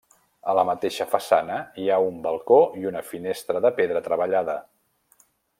A 0.53 0.53
la 0.59 0.61
mateixa 0.69 1.05
façana 1.11 1.59
hi 1.83 1.85
ha 1.97 2.01
un 2.07 2.17
balcó 2.25 2.59
i 2.81 2.89
una 2.93 3.07
finestra 3.13 3.65
de 3.67 3.75
pedra 3.81 4.03
treballada. 4.11 4.61